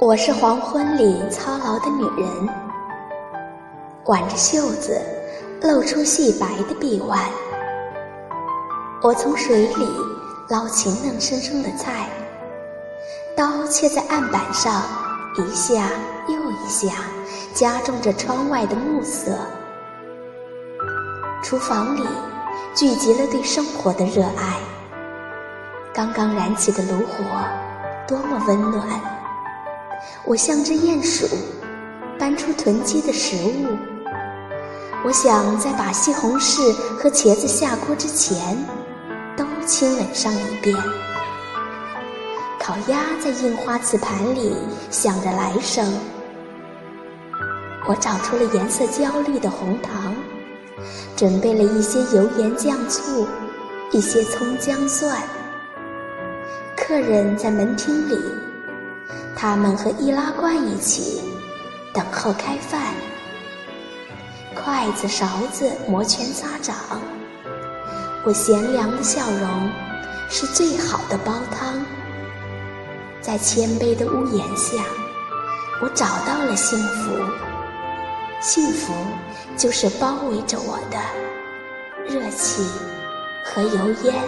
[0.00, 2.48] 我是黄昏里操劳的女人，
[4.06, 4.98] 挽着袖子，
[5.60, 7.20] 露出细白的臂弯。
[9.02, 9.86] 我从水里
[10.48, 12.08] 捞起嫩生生的菜，
[13.36, 14.82] 刀切在案板上，
[15.36, 15.90] 一下
[16.28, 16.94] 又一下，
[17.52, 19.32] 加重着窗外的暮色。
[21.42, 22.08] 厨房里
[22.74, 24.56] 聚集了对生活的热爱，
[25.92, 27.22] 刚刚燃起的炉火，
[28.08, 29.19] 多么温暖。
[30.24, 31.26] 我像只鼹鼠，
[32.18, 33.76] 搬出囤积的食物。
[35.02, 38.56] 我想在把西红柿和茄子下锅之前，
[39.36, 40.76] 都亲吻上一遍。
[42.58, 44.54] 烤鸭在印花瓷盘里
[44.90, 45.90] 响着来声。
[47.88, 50.14] 我找出了颜色焦绿的红糖，
[51.16, 53.26] 准备了一些油盐酱醋，
[53.90, 55.16] 一些葱姜蒜。
[56.76, 58.18] 客人在门厅里。
[59.40, 61.22] 他们和易拉罐一起
[61.94, 62.92] 等候开饭，
[64.54, 66.76] 筷子勺子摩拳擦掌。
[68.22, 69.70] 我贤良的笑容
[70.28, 71.82] 是最好的煲汤。
[73.22, 74.84] 在谦卑的屋檐下，
[75.80, 77.16] 我找到了幸福。
[78.42, 78.92] 幸福
[79.56, 80.98] 就是包围着我的
[82.06, 82.62] 热气
[83.42, 84.22] 和油烟。